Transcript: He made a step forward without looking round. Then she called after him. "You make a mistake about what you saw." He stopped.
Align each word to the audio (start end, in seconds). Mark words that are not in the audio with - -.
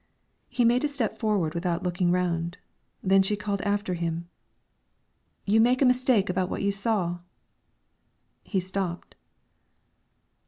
He 0.49 0.65
made 0.65 0.83
a 0.83 0.87
step 0.87 1.19
forward 1.19 1.53
without 1.53 1.83
looking 1.83 2.09
round. 2.09 2.57
Then 3.03 3.21
she 3.21 3.35
called 3.35 3.61
after 3.61 3.93
him. 3.93 4.27
"You 5.45 5.61
make 5.61 5.79
a 5.79 5.85
mistake 5.85 6.27
about 6.27 6.49
what 6.49 6.63
you 6.63 6.71
saw." 6.71 7.19
He 8.41 8.59
stopped. 8.59 9.13